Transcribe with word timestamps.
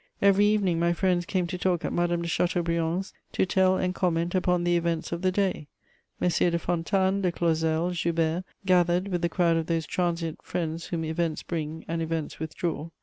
Every 0.19 0.45
evening 0.45 0.79
my 0.79 0.93
friends 0.93 1.27
came 1.27 1.45
to 1.45 1.59
talk 1.59 1.85
at 1.85 1.93
Madame 1.93 2.23
de 2.23 2.27
Chateaubriand's, 2.27 3.13
to 3.33 3.45
tell 3.45 3.77
and 3.77 3.93
comment 3.93 4.33
upon 4.33 4.63
the 4.63 4.75
events 4.75 5.11
of 5.11 5.21
the 5.21 5.31
day. 5.31 5.67
Messieurs 6.19 6.53
de 6.53 6.57
Fontanes, 6.57 7.21
de 7.21 7.31
Clausel, 7.31 7.91
Joubert 7.91 8.43
gathered 8.65 9.09
with 9.09 9.21
the 9.21 9.29
crowd 9.29 9.57
of 9.57 9.67
those 9.67 9.85
transient 9.85 10.41
friends 10.41 10.87
whom 10.87 11.05
events 11.05 11.43
bring 11.43 11.85
and 11.87 12.01
events 12.01 12.39
withdraw. 12.39 12.89